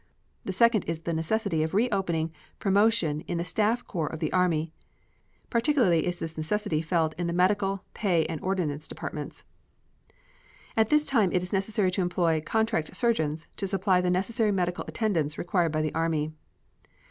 The 0.45 0.51
second 0.51 0.85
is 0.85 1.01
the 1.01 1.13
necessity 1.13 1.61
of 1.61 1.75
reopening 1.75 2.33
promotion 2.57 3.21
in 3.27 3.37
the 3.37 3.43
staff 3.43 3.85
corps 3.85 4.11
of 4.11 4.17
the 4.19 4.33
Army. 4.33 4.73
Particularly 5.51 6.07
is 6.07 6.17
this 6.17 6.35
necessity 6.37 6.81
felt 6.81 7.13
in 7.19 7.27
the 7.27 7.33
Medical, 7.33 7.83
Pay, 7.93 8.25
and 8.25 8.41
Ordnance 8.41 8.87
departments. 8.87 9.45
At 10.75 10.89
this 10.89 11.05
time 11.05 11.31
it 11.31 11.43
is 11.43 11.53
necessary 11.53 11.91
to 11.91 12.01
employ 12.01 12.41
"contract 12.41 12.95
surgeons" 12.97 13.45
to 13.57 13.67
supply 13.67 14.01
the 14.01 14.09
necessary 14.09 14.51
medical 14.51 14.85
attendance 14.87 15.37
required 15.37 15.71
by 15.71 15.83
the 15.83 15.93
Army. 15.93 16.31